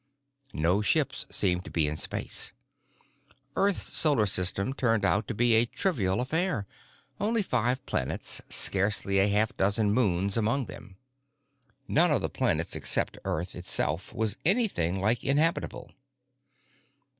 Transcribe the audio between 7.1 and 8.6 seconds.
only five planets,